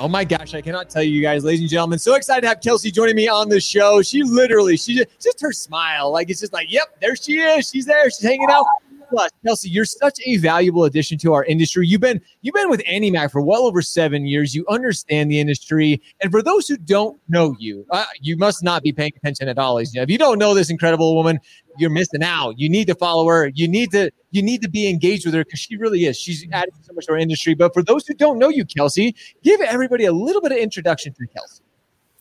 [0.00, 2.62] Oh my gosh, I cannot tell you guys, ladies and gentlemen, so excited to have
[2.62, 4.00] Kelsey joining me on the show.
[4.00, 7.68] She literally, she just, just her smile, like it's just like, yep, there she is.
[7.68, 8.06] She's there.
[8.06, 8.64] She's hanging out.
[9.10, 11.86] Plus, Kelsey, you're such a valuable addition to our industry.
[11.86, 14.54] You've been you've been with AnnieMac for well over seven years.
[14.54, 18.82] You understand the industry, and for those who don't know you, uh, you must not
[18.82, 19.76] be paying attention at all.
[19.76, 21.40] If you don't know this incredible woman,
[21.80, 22.58] you're missing out.
[22.58, 23.48] You need to follow her.
[23.54, 26.18] You need to you need to be engaged with her because she really is.
[26.18, 27.54] She's added so much to our industry.
[27.54, 31.12] But for those who don't know you, Kelsey, give everybody a little bit of introduction
[31.14, 31.62] to Kelsey.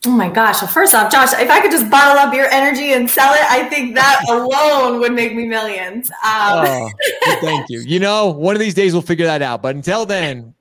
[0.06, 0.62] Oh my gosh.
[0.62, 3.42] Well, first off, Josh, if I could just bottle up your energy and sell it,
[3.50, 6.10] I think that alone would make me millions.
[6.10, 6.90] Um, oh,
[7.42, 7.82] thank you.
[7.82, 9.62] You know, one of these days we'll figure that out.
[9.62, 10.54] But until then,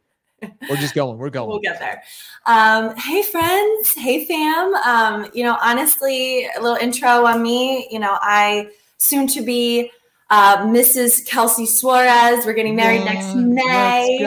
[0.69, 1.19] we're just going.
[1.19, 1.48] We're going.
[1.48, 2.03] We'll get there.
[2.47, 3.94] Um, hey, friends.
[3.94, 4.75] Hey, fam.
[4.75, 7.89] Um, you know, honestly, a little intro on me.
[7.91, 9.91] You know, I soon to be
[10.30, 11.27] uh, Mrs.
[11.27, 12.44] Kelsey Suarez.
[12.44, 14.24] We're getting married yeah, next May.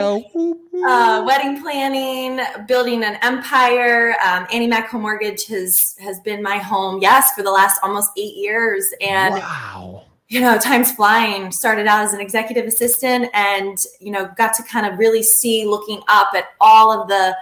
[0.84, 4.16] Uh, wedding planning, building an empire.
[4.24, 8.34] Um, AnnieMac Home Mortgage has has been my home, yes, for the last almost eight
[8.34, 8.92] years.
[9.00, 10.02] And wow.
[10.28, 11.52] you know, time's flying.
[11.52, 15.66] Started out as an executive assistant, and you know, got to kind of really see,
[15.66, 17.36] looking up at all of the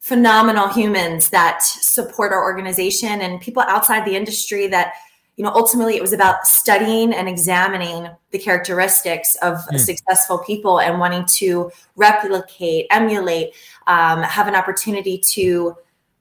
[0.00, 4.94] phenomenal humans that support our organization and people outside the industry that
[5.36, 9.78] you know ultimately it was about studying and examining the characteristics of mm.
[9.78, 13.54] successful people and wanting to replicate emulate
[13.86, 15.76] um, have an opportunity to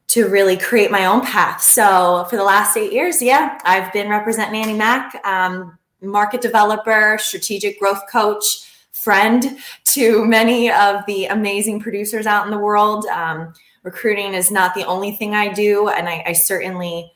[0.08, 4.10] to really create my own path so for the last eight years yeah i've been
[4.10, 8.44] representing AnnieMac um, market developer strategic growth coach
[8.92, 14.74] friend to many of the amazing producers out in the world um, recruiting is not
[14.74, 17.12] the only thing i do and I, I certainly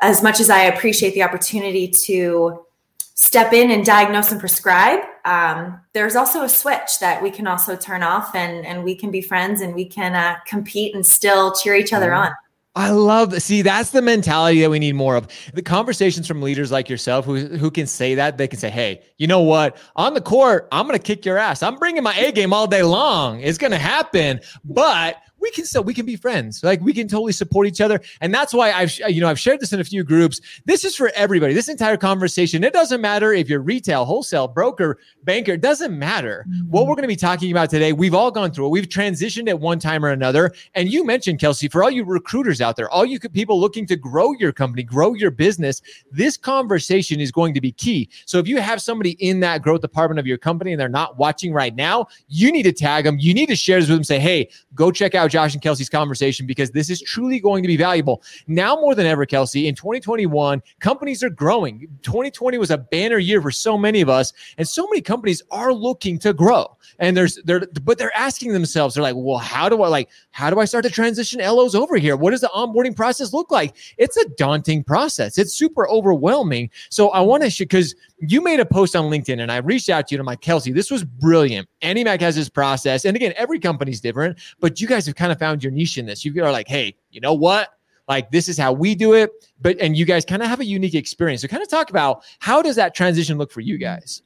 [0.00, 2.64] as much as I appreciate the opportunity to
[2.98, 7.76] step in and diagnose and prescribe, um, there's also a switch that we can also
[7.76, 11.54] turn off and, and we can be friends and we can uh, compete and still
[11.54, 12.30] cheer each other on.
[12.76, 15.28] I love see that's the mentality that we need more of.
[15.54, 19.00] The conversations from leaders like yourself who who can say that they can say, "Hey,
[19.16, 19.76] you know what?
[19.94, 21.62] On the court, I'm going to kick your ass.
[21.62, 23.40] I'm bringing my A game all day long.
[23.40, 26.64] It's going to happen." But we can still we can be friends.
[26.64, 28.00] Like we can totally support each other.
[28.22, 30.40] And that's why i've you know i've shared this in a few groups.
[30.64, 31.52] This is for everybody.
[31.52, 36.46] This entire conversation it doesn't matter if you're retail wholesale broker banker it doesn't matter.
[36.48, 36.70] Mm-hmm.
[36.70, 38.70] what we're going to be talking about today we've all gone through it.
[38.70, 40.54] We've transitioned at one time or another.
[40.74, 43.96] And you mentioned kelsey for all you recruiters out there all you people looking to
[43.96, 48.08] grow your company grow your business this conversation is going to be key.
[48.24, 51.18] So if you have somebody in that growth department of your company and they're not
[51.18, 54.04] watching right now you need to tag them you need to share this with them
[54.04, 57.66] say hey go check out Josh and Kelsey's conversation because this is truly going to
[57.66, 58.22] be valuable.
[58.46, 61.88] Now more than ever, Kelsey, in 2021, companies are growing.
[62.02, 65.72] 2020 was a banner year for so many of us, and so many companies are
[65.72, 66.76] looking to grow.
[67.00, 70.50] And there's they're but they're asking themselves, they're like, well, how do I like how
[70.50, 72.16] do I start to transition LOs over here?
[72.16, 73.74] What does the onboarding process look like?
[73.98, 75.36] It's a daunting process.
[75.36, 76.70] It's super overwhelming.
[76.90, 80.06] So I want to because you made a post on LinkedIn and I reached out
[80.08, 81.68] to you and I'm like, Kelsey, this was brilliant.
[81.82, 83.04] AnnieMac has this process.
[83.04, 86.04] And again, every company's different, but you guys have kind of found your niche in
[86.04, 86.22] this.
[86.22, 87.70] You are like, hey, you know what?
[88.06, 89.30] Like this is how we do it.
[89.58, 91.40] But and you guys kind of have a unique experience.
[91.40, 94.22] So kind of talk about how does that transition look for you guys?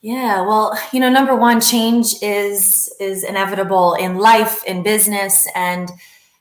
[0.00, 5.90] Yeah, well, you know, number one, change is is inevitable in life, in business, and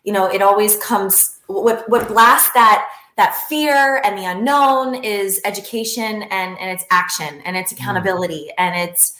[0.06, 5.42] you know, it always comes what what blasts that that fear and the unknown is
[5.44, 7.78] education and and it's action and it's mm.
[7.78, 9.17] accountability and it's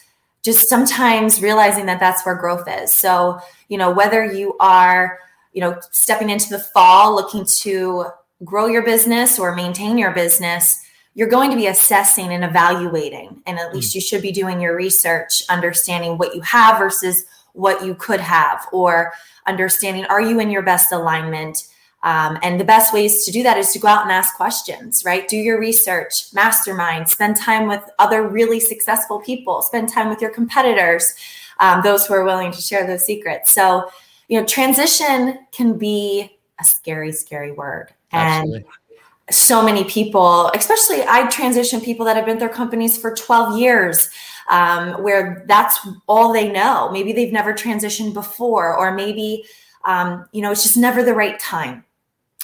[0.48, 2.94] just sometimes realizing that that's where growth is.
[2.94, 5.20] So you know whether you are
[5.52, 8.06] you know stepping into the fall looking to
[8.46, 10.82] grow your business or maintain your business
[11.16, 13.42] you're going to be assessing and evaluating.
[13.48, 13.96] And at least mm.
[13.96, 18.68] you should be doing your research understanding what you have versus what you could have
[18.72, 19.14] or
[19.48, 21.68] understanding are you in your best alignment
[22.08, 25.04] um, and the best ways to do that is to go out and ask questions,
[25.04, 25.28] right?
[25.28, 30.30] Do your research, mastermind, spend time with other really successful people, spend time with your
[30.30, 31.16] competitors,
[31.60, 33.52] um, those who are willing to share those secrets.
[33.52, 33.90] So,
[34.30, 37.94] you know, transition can be a scary, scary word.
[38.14, 38.60] Absolutely.
[38.60, 43.60] And so many people, especially I transition people that have been their companies for 12
[43.60, 44.10] years,
[44.50, 46.90] um, where that's all they know.
[46.90, 49.44] Maybe they've never transitioned before, or maybe,
[49.84, 51.84] um, you know, it's just never the right time.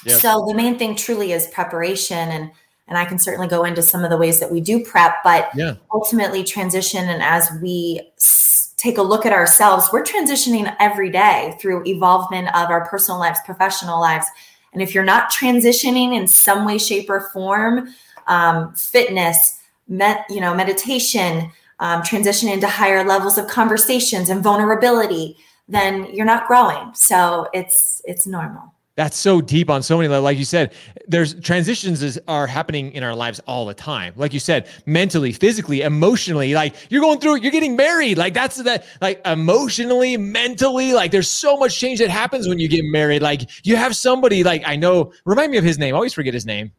[0.04, 0.20] Yep.
[0.20, 2.50] So the main thing truly is preparation and
[2.86, 5.48] and I can certainly go into some of the ways that we do prep, but
[5.56, 5.76] yeah.
[5.90, 11.56] ultimately transition and as we s- take a look at ourselves, we're transitioning every day
[11.58, 14.26] through evolvement of our personal lives, professional lives,
[14.74, 17.88] and if you're not transitioning in some way, shape, or form,
[18.26, 25.36] um, fitness, met, you know, meditation, um, transition into higher levels of conversations and vulnerability,
[25.68, 26.92] then you're not growing.
[26.94, 28.73] So it's it's normal.
[28.96, 30.08] That's so deep on so many.
[30.08, 30.72] Like you said,
[31.08, 34.12] there's transitions is, are happening in our lives all the time.
[34.16, 38.18] Like you said, mentally, physically, emotionally, like you're going through, you're getting married.
[38.18, 42.68] Like that's that, like emotionally, mentally, like there's so much change that happens when you
[42.68, 43.20] get married.
[43.20, 45.94] Like you have somebody like, I know, remind me of his name.
[45.94, 46.70] I always forget his name.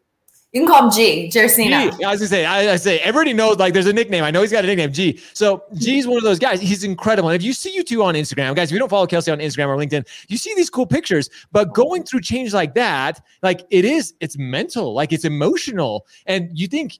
[0.51, 1.73] You can call him G, Jersina.
[1.73, 4.23] I was gonna say, I, I, say, everybody knows like there's a nickname.
[4.23, 5.19] I know he's got a nickname, G.
[5.33, 6.61] So G's one of those guys.
[6.61, 7.27] He's incredible.
[7.27, 9.39] And if you see you two on Instagram, guys, if you don't follow Kelsey on
[9.39, 11.29] Instagram or LinkedIn, you see these cool pictures.
[11.51, 16.49] But going through change like that, like it is, it's mental, like it's emotional, and
[16.57, 16.99] you think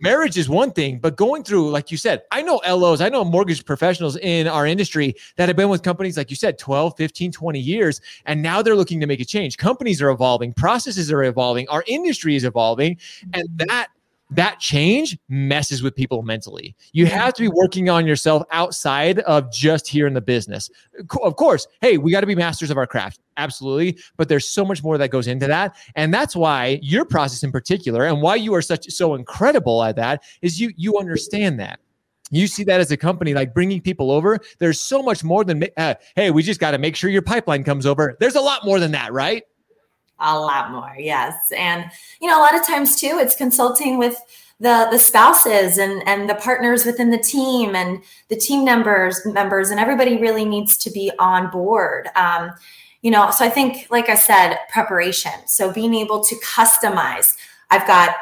[0.00, 3.24] marriage is one thing, but going through, like you said, I know LOs, I know
[3.24, 7.32] mortgage professionals in our industry that have been with companies, like you said, 12, 15,
[7.32, 9.56] 20 years, and now they're looking to make a change.
[9.56, 12.98] Companies are evolving, processes are evolving, our industry is evolving,
[13.32, 13.88] and that
[14.30, 16.76] that change messes with people mentally.
[16.92, 20.70] You have to be working on yourself outside of just here in the business.
[21.22, 23.20] Of course, hey, we got to be masters of our craft.
[23.36, 23.98] Absolutely.
[24.16, 25.76] But there's so much more that goes into that.
[25.96, 29.96] And that's why your process in particular and why you are such so incredible at
[29.96, 31.80] that is you you understand that
[32.30, 35.64] you see that as a company like bringing people over there's so much more than
[35.76, 38.64] uh, hey we just got to make sure your pipeline comes over there's a lot
[38.64, 39.42] more than that right
[40.20, 41.52] a lot more, yes.
[41.56, 41.90] And
[42.20, 44.20] you know, a lot of times too, it's consulting with
[44.60, 49.70] the the spouses and and the partners within the team and the team members members
[49.70, 52.08] and everybody really needs to be on board.
[52.14, 52.52] Um,
[53.02, 55.32] you know, so I think, like I said, preparation.
[55.46, 57.36] So being able to customize.
[57.70, 58.14] I've got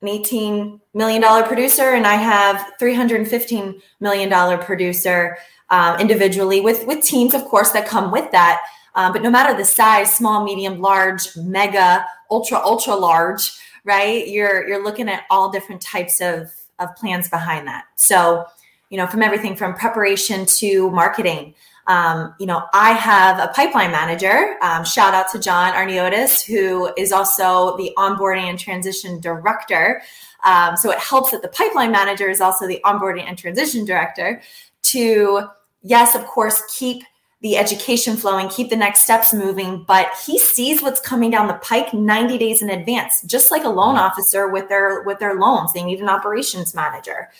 [0.00, 5.36] an $18 million producer and I have $315 million producer
[5.70, 8.62] um, individually with, with teams, of course, that come with that.
[8.94, 13.52] Um, but no matter the size, small, medium, large, mega, ultra, ultra large,
[13.84, 14.28] right?
[14.28, 17.84] You're you're looking at all different types of of plans behind that.
[17.96, 18.44] So,
[18.90, 21.54] you know, from everything from preparation to marketing.
[21.88, 24.56] Um, you know, I have a pipeline manager.
[24.62, 30.00] Um, shout out to John Arniotis, who is also the onboarding and transition director.
[30.44, 34.42] Um, so it helps that the pipeline manager is also the onboarding and transition director
[34.82, 35.48] to,
[35.82, 37.02] yes, of course, keep
[37.42, 41.54] the education flowing, keep the next steps moving, but he sees what's coming down the
[41.54, 45.72] pike 90 days in advance, just like a loan officer with their with their loans.
[45.72, 47.30] They need an operations manager.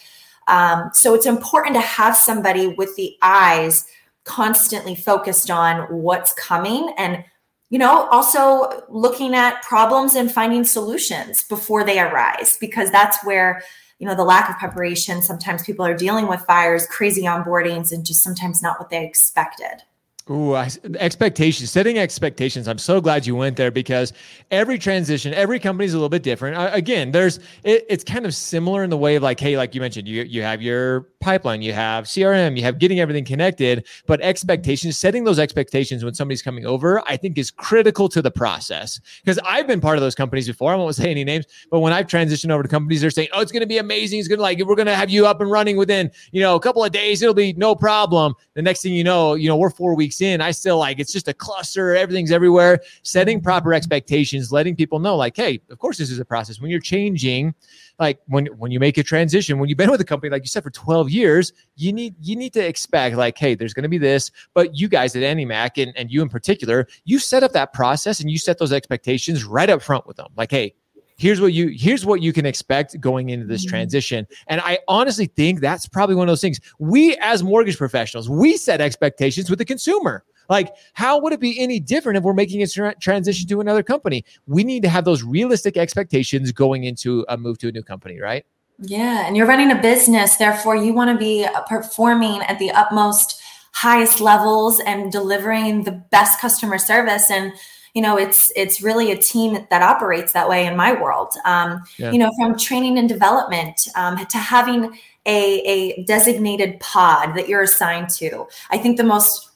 [0.49, 3.87] Um, so it's important to have somebody with the eyes
[4.25, 7.25] constantly focused on what's coming and
[7.71, 13.63] you know also looking at problems and finding solutions before they arise because that's where
[13.99, 18.07] you know the lack of preparation sometimes people are dealing with fires crazy onboardings and
[18.07, 19.83] just sometimes not what they expected
[20.31, 20.71] Ooh, I,
[21.01, 22.69] expectations, setting expectations.
[22.69, 24.13] I'm so glad you went there because
[24.53, 26.57] every transition, every company is a little bit different.
[26.57, 29.75] Uh, again, there's it, it's kind of similar in the way of like, hey, like
[29.75, 33.85] you mentioned, you you have your pipeline, you have CRM, you have getting everything connected,
[34.07, 38.31] but expectations, setting those expectations when somebody's coming over, I think is critical to the
[38.31, 39.01] process.
[39.25, 40.73] Because I've been part of those companies before.
[40.73, 43.41] I won't say any names, but when I've transitioned over to companies, they're saying, oh,
[43.41, 44.21] it's going to be amazing.
[44.21, 46.55] It's going to like we're going to have you up and running within you know
[46.55, 47.23] a couple of days.
[47.23, 48.35] It'll be no problem.
[48.55, 50.99] The next thing you know, you know we're four weeks weeks in, I still like
[50.99, 52.81] it's just a cluster, everything's everywhere.
[53.03, 53.45] Setting mm-hmm.
[53.45, 56.61] proper expectations, letting people know, like, hey, of course, this is a process.
[56.61, 57.55] When you're changing,
[57.99, 60.49] like when when you make a transition, when you've been with a company, like you
[60.49, 63.99] said, for 12 years, you need you need to expect, like, hey, there's gonna be
[63.99, 64.31] this.
[64.55, 68.21] But you guys at AnnieMac and, and you in particular, you set up that process
[68.21, 70.29] and you set those expectations right up front with them.
[70.37, 70.75] Like, hey,
[71.23, 73.71] here's what you here's what you can expect going into this mm-hmm.
[73.71, 74.27] transition.
[74.49, 76.61] And i honestly think that's probably one of those things.
[76.81, 80.25] We as mortgage professionals we set expectations with the consumer.
[80.49, 83.85] Like how would it be any different if we're making a tra- transition to another
[83.85, 84.25] company?
[84.47, 88.21] We need to have those realistic expectations going into a move to a new company
[88.21, 88.45] right?
[88.81, 93.41] Yeah and you're running a business therefore you want to be performing at the utmost
[93.75, 97.31] highest levels and delivering the best customer service.
[97.31, 97.53] And
[97.95, 101.83] you know it's it's really a team that operates that way in my world um,
[101.99, 102.11] yeah.
[102.11, 107.63] you know from training and development um, to having a, a designated pod that you're
[107.63, 109.51] assigned to i think the most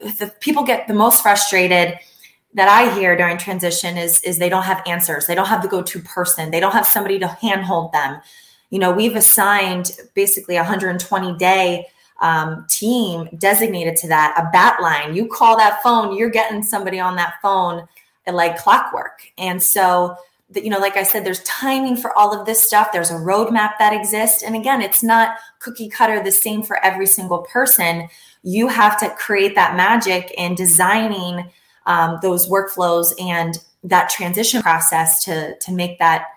[0.00, 1.98] the people get the most frustrated
[2.54, 5.26] that I hear during transition is is they don't have answers.
[5.26, 6.50] They don't have the go-to person.
[6.50, 8.20] They don't have somebody to handhold them.
[8.70, 11.86] You know, we've assigned basically 120 day
[12.24, 15.14] um, team designated to that, a bat line.
[15.14, 17.86] You call that phone, you're getting somebody on that phone
[18.26, 19.20] like clockwork.
[19.36, 20.16] And so,
[20.54, 22.92] you know, like I said, there's timing for all of this stuff.
[22.92, 24.42] There's a roadmap that exists.
[24.42, 28.08] And again, it's not cookie cutter the same for every single person.
[28.42, 31.50] You have to create that magic in designing
[31.84, 36.28] um, those workflows and that transition process to to make that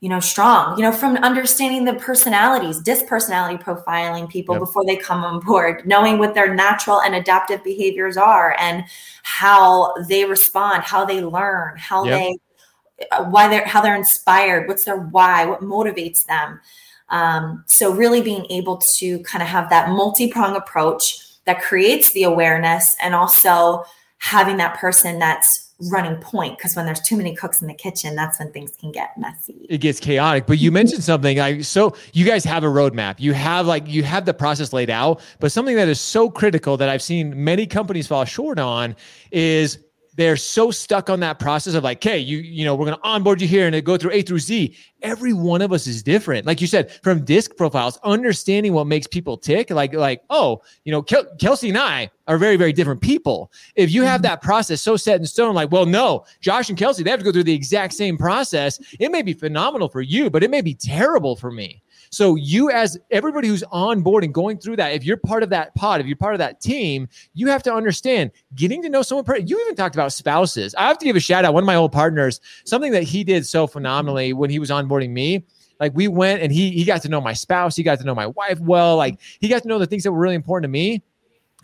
[0.00, 4.60] you know strong you know from understanding the personalities disc personality profiling people yep.
[4.60, 8.84] before they come on board knowing what their natural and adaptive behaviors are and
[9.22, 12.18] how they respond how they learn how yep.
[12.18, 16.60] they uh, why they're how they're inspired what's their why what motivates them
[17.08, 22.24] um, so really being able to kind of have that multi-prong approach that creates the
[22.24, 23.84] awareness and also
[24.18, 28.16] having that person that's running point because when there's too many cooks in the kitchen
[28.16, 29.66] that's when things can get messy.
[29.68, 33.16] It gets chaotic but you mentioned something like so you guys have a roadmap.
[33.18, 36.76] You have like you have the process laid out but something that is so critical
[36.78, 38.96] that i've seen many companies fall short on
[39.30, 39.78] is
[40.16, 43.40] they're so stuck on that process of like, okay, you you know, we're gonna onboard
[43.40, 44.74] you here and it go through A through Z.
[45.02, 46.46] Every one of us is different.
[46.46, 50.92] Like you said, from disc profiles, understanding what makes people tick, like like oh, you
[50.92, 53.52] know, Kel- Kelsey and I are very very different people.
[53.76, 54.22] If you have mm-hmm.
[54.22, 57.24] that process so set in stone, like, well, no, Josh and Kelsey, they have to
[57.24, 58.80] go through the exact same process.
[58.98, 61.82] It may be phenomenal for you, but it may be terrible for me.
[62.10, 65.50] So you, as everybody who's on board and going through that, if you're part of
[65.50, 69.02] that pod, if you're part of that team, you have to understand getting to know
[69.02, 69.24] someone.
[69.46, 70.74] You even talked about spouses.
[70.76, 71.54] I have to give a shout out.
[71.54, 75.10] One of my old partners, something that he did so phenomenally when he was onboarding
[75.10, 75.44] me.
[75.78, 78.14] Like we went and he he got to know my spouse, he got to know
[78.14, 78.96] my wife well.
[78.96, 81.02] Like he got to know the things that were really important to me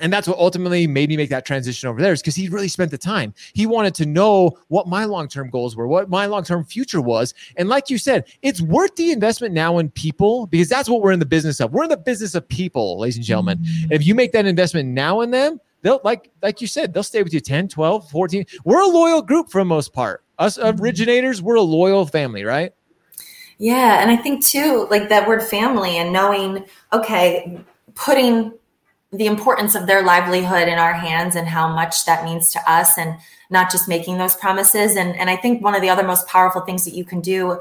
[0.00, 2.68] and that's what ultimately made me make that transition over there is because he really
[2.68, 3.34] spent the time.
[3.52, 7.34] He wanted to know what my long-term goals were what my long-term future was.
[7.56, 11.12] And like you said it's worth the investment now in people because that's what we're
[11.12, 11.72] in the business of.
[11.72, 13.58] We're in the business of people ladies and gentlemen.
[13.58, 13.92] Mm-hmm.
[13.92, 17.22] if you make that investment now in them they'll like like you said they'll stay
[17.22, 20.24] with you 10 12 14 we're a loyal group for the most part.
[20.38, 20.80] Us mm-hmm.
[20.82, 22.72] originators we're a loyal family right?
[23.58, 27.60] Yeah and i think too like that word family and knowing okay
[27.94, 28.52] putting
[29.12, 32.96] the importance of their livelihood in our hands and how much that means to us
[32.96, 33.16] and
[33.50, 36.62] not just making those promises and and I think one of the other most powerful
[36.62, 37.60] things that you can do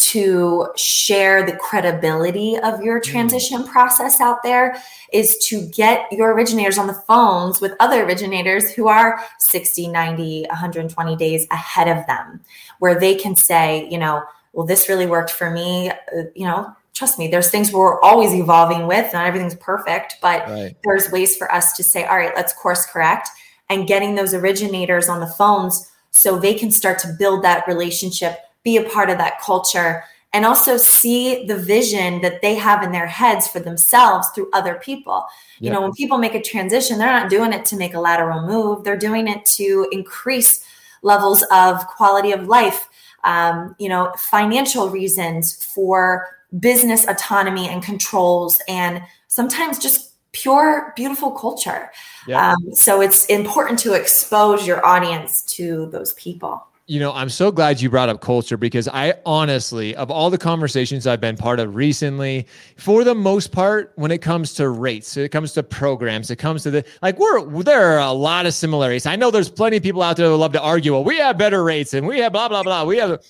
[0.00, 3.04] to share the credibility of your mm.
[3.04, 8.70] transition process out there is to get your originators on the phones with other originators
[8.70, 12.40] who are 60, 90, 120 days ahead of them,
[12.78, 15.90] where they can say, you know, well, this really worked for me.
[15.90, 19.12] Uh, you know, trust me, there's things we're always evolving with.
[19.12, 20.76] Not everything's perfect, but right.
[20.84, 23.30] there's ways for us to say, all right, let's course correct
[23.70, 28.38] and getting those originators on the phones so they can start to build that relationship,
[28.64, 32.92] be a part of that culture, and also see the vision that they have in
[32.92, 35.24] their heads for themselves through other people.
[35.58, 35.68] Yep.
[35.68, 38.46] You know, when people make a transition, they're not doing it to make a lateral
[38.46, 40.64] move, they're doing it to increase
[41.02, 42.88] levels of quality of life.
[43.22, 46.26] Um, you know, financial reasons for
[46.58, 51.90] business autonomy and controls and sometimes just pure beautiful culture
[52.26, 52.52] yeah.
[52.52, 57.52] um, so it's important to expose your audience to those people you know, I'm so
[57.52, 61.60] glad you brought up culture because I honestly, of all the conversations I've been part
[61.60, 66.32] of recently, for the most part, when it comes to rates, it comes to programs,
[66.32, 69.06] it comes to the like, we're there are a lot of similarities.
[69.06, 71.38] I know there's plenty of people out there that love to argue, well, we have
[71.38, 72.82] better rates and we have blah blah blah.
[72.82, 73.22] We have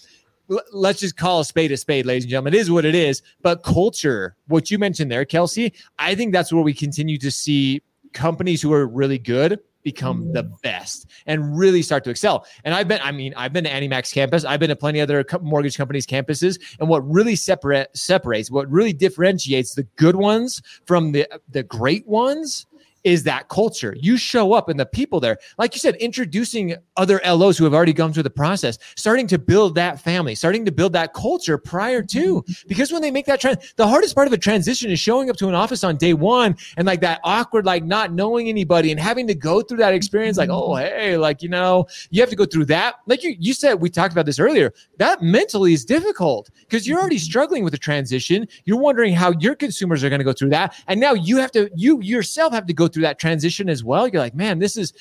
[0.72, 2.54] let's just call a spade a spade, ladies and gentlemen.
[2.54, 3.22] It is what it is.
[3.42, 7.82] But culture, what you mentioned there, Kelsey, I think that's where we continue to see
[8.12, 10.32] companies who are really good become mm-hmm.
[10.32, 12.46] the best and really start to excel.
[12.64, 15.24] And I've been, I mean, I've been to AnnieMac's campus, I've been to plenty other
[15.40, 21.12] mortgage companies' campuses, and what really separate separates, what really differentiates the good ones from
[21.12, 22.66] the the great ones
[23.04, 23.94] is that culture.
[23.98, 27.74] You show up and the people there, like you said, introducing other LOs who have
[27.74, 31.56] already gone through the process, starting to build that family, starting to build that culture
[31.56, 32.44] prior to.
[32.66, 35.36] Because when they make that trend, the hardest part of a transition is showing up
[35.36, 39.00] to an office on day one and like that awkward, like not knowing anybody and
[39.00, 40.36] having to go through that experience.
[40.36, 42.96] Like, oh, hey, like, you know, you have to go through that.
[43.06, 44.72] Like you, you said, we talked about this earlier.
[44.98, 48.46] That mentally is difficult because you're already struggling with a transition.
[48.64, 50.74] You're wondering how your consumers are going to go through that.
[50.86, 54.06] And now you have to, you yourself have to go through that transition as well.
[54.08, 54.92] You're like, man, this is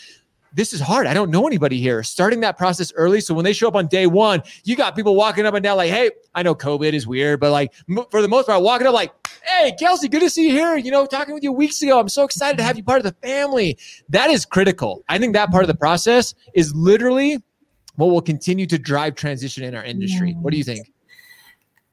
[0.54, 1.06] this is hard.
[1.06, 2.02] I don't know anybody here.
[2.02, 3.22] Starting that process early.
[3.22, 5.78] So when they show up on day one, you got people walking up and down
[5.78, 7.72] like, hey, I know COVID is weird, but like
[8.10, 10.76] for the most part, walking up like, hey, Kelsey, good to see you here.
[10.76, 12.00] You know, talking with you weeks ago.
[12.00, 13.78] I'm so excited to have you part of the family.
[14.10, 15.04] That is critical.
[15.08, 17.38] I think that part of the process is literally
[18.00, 20.34] what will continue to drive transition in our industry?
[20.40, 20.92] What do you think?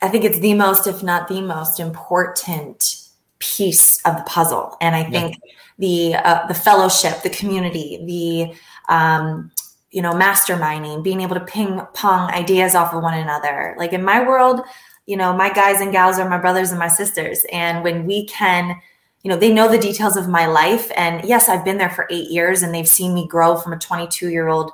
[0.00, 3.05] I think it's the most, if not the most important
[3.38, 4.76] piece of the puzzle.
[4.80, 5.52] And I think yeah.
[5.78, 9.50] the uh, the fellowship, the community, the um,
[9.90, 13.74] you know masterminding, being able to ping pong ideas off of one another.
[13.78, 14.62] Like in my world,
[15.06, 18.26] you know, my guys and gals are my brothers and my sisters, and when we
[18.26, 18.80] can.
[19.22, 20.88] You know, they know the details of my life.
[20.96, 23.76] And yes, I've been there for eight years and they've seen me grow from a
[23.76, 24.70] 22 year old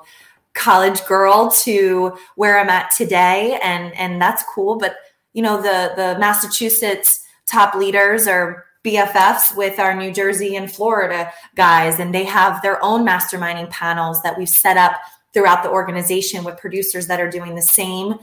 [0.53, 3.59] college girl to where I'm at today.
[3.63, 4.77] And, and that's cool.
[4.77, 4.97] But,
[5.33, 11.31] you know, the, the Massachusetts top leaders are BFFs with our New Jersey and Florida
[11.55, 14.93] guys, and they have their own masterminding panels that we've set up
[15.33, 18.15] throughout the organization with producers that are doing the same.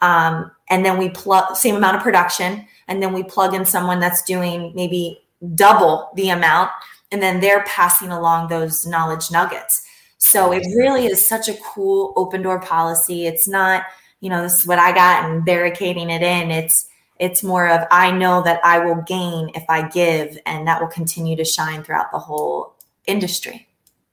[0.00, 4.00] Um, and then we plug same amount of production, and then we plug in someone
[4.00, 5.20] that's doing maybe
[5.54, 6.70] double the amount,
[7.12, 9.82] and then they're passing along those knowledge nuggets.
[10.18, 13.26] So it really is such a cool open door policy.
[13.26, 13.84] It's not,
[14.20, 16.50] you know, this is what I got and barricading it in.
[16.50, 20.80] It's it's more of I know that I will gain if I give, and that
[20.80, 22.74] will continue to shine throughout the whole
[23.06, 23.67] industry.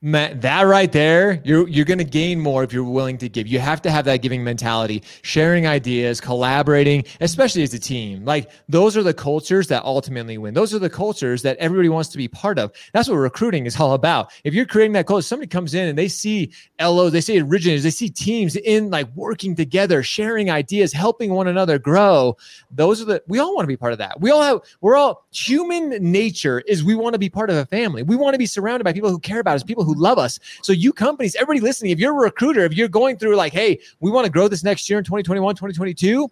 [0.05, 3.47] Man, that right there, you're you're to gain more if you're willing to give.
[3.47, 8.24] You have to have that giving mentality, sharing ideas, collaborating, especially as a team.
[8.24, 10.53] Like those are the cultures that ultimately win.
[10.53, 12.71] Those are the cultures that everybody wants to be part of.
[12.93, 14.31] That's what recruiting is all about.
[14.43, 17.81] If you're creating that culture, somebody comes in and they see LOs, they see originators,
[17.81, 22.38] they see teams in like working together, sharing ideas, helping one another grow.
[22.69, 24.21] Those are the we all want to be part of that.
[24.21, 27.65] We all have we're all human nature is we want to be part of a
[27.65, 28.03] family.
[28.03, 30.39] We want to be surrounded by people who care about us, people who love us.
[30.61, 33.79] So you companies, everybody listening, if you're a recruiter, if you're going through like, hey,
[33.99, 36.29] we want to grow this next year in 2021, 2022,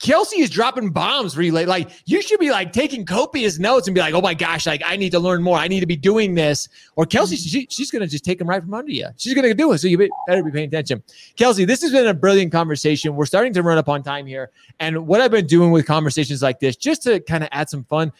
[0.00, 1.66] Kelsey is dropping bombs relay.
[1.66, 4.82] Like you should be like taking copious notes and be like, oh my gosh, like
[4.84, 5.58] I need to learn more.
[5.58, 6.68] I need to be doing this.
[6.96, 7.48] Or Kelsey, mm-hmm.
[7.48, 9.08] she, she's going to just take them right from under you.
[9.18, 9.78] She's going to do it.
[9.78, 11.02] So you better be paying attention.
[11.36, 13.14] Kelsey, this has been a brilliant conversation.
[13.14, 14.50] We're starting to run up on time here.
[14.78, 17.84] And what I've been doing with conversations like this, just to kind of add some
[17.84, 18.10] fun,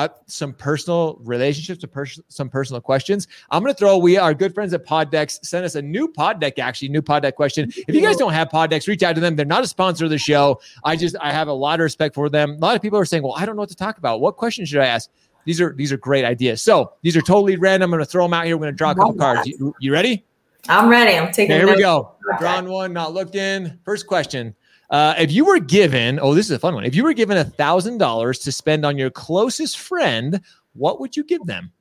[0.00, 3.28] uh, some personal relationships, pers- some personal questions.
[3.50, 6.40] I'm going to throw, we our good friends at Poddex sent us a new pod
[6.40, 7.70] deck, actually, new pod deck question.
[7.86, 9.36] If you guys don't have pod decks, reach out to them.
[9.36, 10.60] They're not a sponsor of the show.
[10.84, 12.52] I just, I have a lot of respect for them.
[12.52, 14.20] A lot of people are saying, well, I don't know what to talk about.
[14.20, 15.10] What question should I ask?
[15.44, 16.62] These are, these are great ideas.
[16.62, 17.92] So these are totally random.
[17.92, 18.56] I'm going to throw them out here.
[18.56, 19.46] We're going to draw a couple cards.
[19.46, 20.24] You, you, ready?
[20.68, 21.16] I'm ready.
[21.16, 22.14] I'm taking okay, Here we go.
[22.38, 23.78] Drawn one, not looking.
[23.84, 24.54] First question.
[24.90, 26.84] Uh, if you were given, oh, this is a fun one.
[26.84, 30.40] If you were given a thousand dollars to spend on your closest friend,
[30.74, 31.72] what would you give them?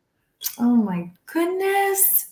[0.59, 2.27] Oh my goodness.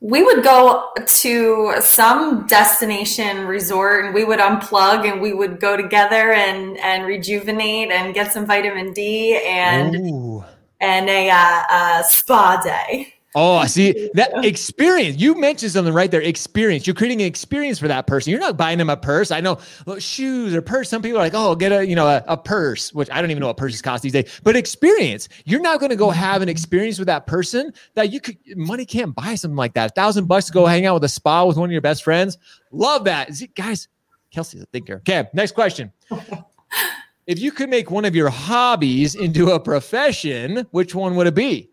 [0.00, 5.76] We would go to some destination resort and we would unplug and we would go
[5.76, 10.44] together and and rejuvenate and get some vitamin D and Ooh.
[10.80, 13.11] and a, uh, a spa day.
[13.34, 15.18] Oh, I see that experience.
[15.18, 16.20] You mentioned something right there.
[16.20, 16.86] Experience.
[16.86, 18.30] You're creating an experience for that person.
[18.30, 19.30] You're not buying them a purse.
[19.30, 20.90] I know well, shoes or purse.
[20.90, 23.30] Some people are like, oh, get a you know a, a, purse, which I don't
[23.30, 24.40] even know what purses cost these days.
[24.42, 25.30] But experience.
[25.46, 26.18] You're not going to go mm-hmm.
[26.18, 28.36] have an experience with that person that you could.
[28.54, 29.92] Money can't buy something like that.
[29.92, 32.04] A thousand bucks to go hang out with a spa with one of your best
[32.04, 32.36] friends.
[32.70, 33.88] Love that, it, guys.
[34.30, 34.96] Kelsey's a thinker.
[34.96, 35.92] Okay, next question.
[37.26, 41.34] if you could make one of your hobbies into a profession, which one would it
[41.34, 41.71] be?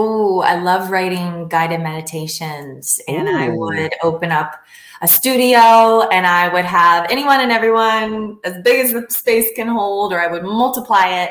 [0.00, 3.00] Oh, I love writing guided meditations.
[3.08, 3.36] And Ooh.
[3.36, 4.54] I would open up
[5.02, 9.66] a studio and I would have anyone and everyone as big as the space can
[9.66, 11.30] hold, or I would multiply it.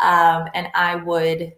[0.00, 1.54] Um, and I would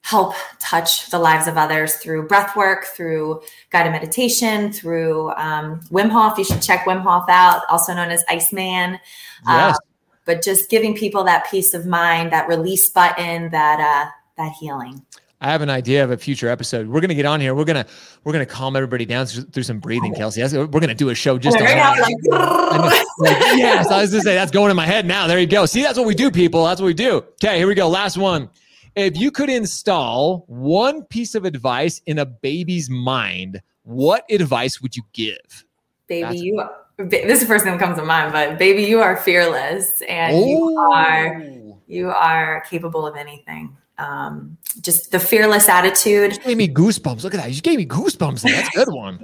[0.00, 6.08] help touch the lives of others through breath work, through guided meditation, through um, Wim
[6.08, 6.38] Hof.
[6.38, 8.98] You should check Wim Hof out, also known as Iceman.
[9.46, 9.76] Yes.
[9.76, 9.78] Uh,
[10.24, 15.04] but just giving people that peace of mind, that release button, that uh, that healing.
[15.40, 16.88] I have an idea of a future episode.
[16.88, 17.54] We're gonna get on here.
[17.54, 17.86] We're gonna
[18.24, 20.40] we're gonna calm everybody down through some breathing, Kelsey.
[20.40, 23.06] That's, we're gonna do a show just oh on that.
[23.20, 25.28] like, yes, I was gonna say that's going in my head now.
[25.28, 25.64] There you go.
[25.64, 26.64] See, that's what we do, people.
[26.64, 27.18] That's what we do.
[27.42, 27.88] Okay, here we go.
[27.88, 28.50] Last one.
[28.96, 34.96] If you could install one piece of advice in a baby's mind, what advice would
[34.96, 35.64] you give?
[36.08, 36.58] Baby, that's you.
[36.58, 40.02] Are, this is the first thing that comes to mind, but baby, you are fearless,
[40.08, 40.46] and oh.
[40.46, 41.42] you are
[41.86, 46.32] you are capable of anything um, just the fearless attitude.
[46.32, 47.24] You gave me goosebumps.
[47.24, 47.52] Look at that.
[47.52, 48.42] You gave me goosebumps.
[48.42, 49.20] That's a good one.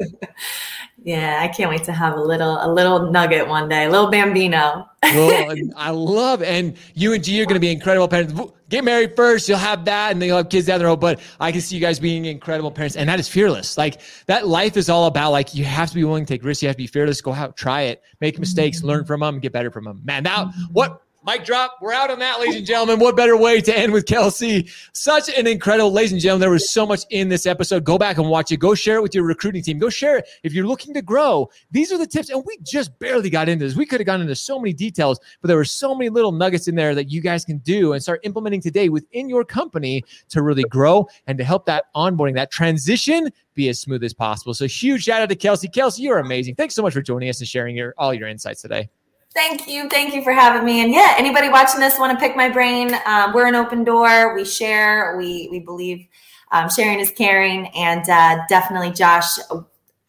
[1.05, 4.11] yeah, I can't wait to have a little a little nugget one day, a little
[4.11, 4.89] bambino.
[5.03, 8.35] well, I love and you and G are going to be incredible parents.
[8.71, 10.99] Get married first, you'll have that, and then you'll have kids down the road.
[10.99, 13.79] But I can see you guys being incredible parents, and that is fearless.
[13.79, 16.63] Like that life is all about like you have to be willing to take risks.
[16.63, 17.21] You have to be fearless.
[17.21, 18.89] Go out, try it, make mistakes, mm-hmm.
[18.89, 20.01] learn from them, get better from them.
[20.05, 21.79] Man, now what Mic drop.
[21.81, 22.99] We're out on that, ladies and gentlemen.
[22.99, 24.69] What better way to end with Kelsey?
[24.93, 26.43] Such an incredible, ladies and gentlemen.
[26.43, 27.83] There was so much in this episode.
[27.83, 28.59] Go back and watch it.
[28.59, 29.79] Go share it with your recruiting team.
[29.79, 31.49] Go share it if you're looking to grow.
[31.71, 32.29] These are the tips.
[32.29, 33.75] And we just barely got into this.
[33.75, 36.69] We could have gone into so many details, but there were so many little nuggets
[36.69, 40.43] in there that you guys can do and start implementing today within your company to
[40.43, 44.53] really grow and to help that onboarding, that transition be as smooth as possible.
[44.53, 45.69] So huge shout out to Kelsey.
[45.69, 46.57] Kelsey, you're amazing.
[46.57, 48.91] Thanks so much for joining us and sharing your all your insights today.
[49.35, 49.89] Thank you.
[49.89, 50.83] Thank you for having me.
[50.85, 52.95] And yeah, anybody watching this want to pick my brain?
[53.05, 54.35] Um, we're an open door.
[54.35, 55.17] We share.
[55.19, 56.07] We we believe
[56.53, 59.39] um, sharing is caring, and uh, definitely, Josh,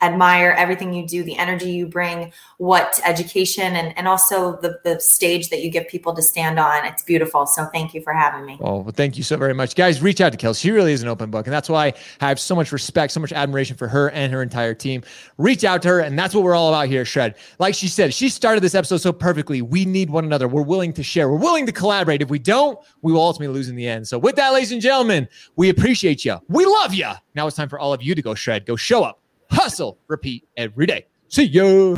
[0.02, 5.00] admire everything you do, the energy you bring, what education, and, and also the, the
[5.00, 6.86] stage that you give people to stand on.
[6.86, 7.46] It's beautiful.
[7.46, 8.58] So thank you for having me.
[8.60, 9.76] Oh, well, thank you so very much.
[9.76, 10.68] Guys, reach out to Kelsey.
[10.68, 11.48] She really is an open book.
[11.48, 14.42] And that's why I have so much respect, so much admiration for her and her
[14.42, 15.02] entire team.
[15.38, 16.00] Reach out to her.
[16.02, 17.36] And that's what we're all about here, Shred.
[17.60, 19.62] Like she said, she started this episode so perfectly.
[19.62, 20.48] We need one another.
[20.48, 21.30] We're willing to share.
[21.30, 22.22] We're willing to collaborate.
[22.22, 24.08] If we don't, we will ultimately lose in the end.
[24.08, 26.40] So with that, ladies and gentlemen, we appreciate you.
[26.50, 27.12] We love you.
[27.34, 30.48] Now it's time for all of you to go shred, go show up hustle, repeat
[30.58, 31.06] every day.
[31.28, 31.96] See ya.